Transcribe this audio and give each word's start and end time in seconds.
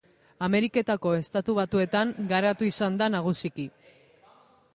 Ameriketako 0.45 1.11
Estatu 1.17 1.55
Batuetan 1.59 2.15
garatu 2.33 2.69
izan 2.71 2.99
da 3.03 3.11
nagusiki. 3.19 3.69